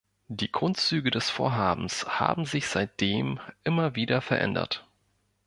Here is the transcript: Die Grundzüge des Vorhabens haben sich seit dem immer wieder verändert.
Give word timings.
Die 0.29 0.51
Grundzüge 0.51 1.11
des 1.11 1.29
Vorhabens 1.29 2.07
haben 2.07 2.45
sich 2.45 2.65
seit 2.65 3.01
dem 3.01 3.39
immer 3.63 3.95
wieder 3.95 4.19
verändert. 4.21 4.83